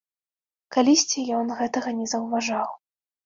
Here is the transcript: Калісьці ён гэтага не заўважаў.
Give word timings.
Калісьці 0.77 1.25
ён 1.39 1.53
гэтага 1.61 1.93
не 1.99 2.07
заўважаў. 2.13 2.69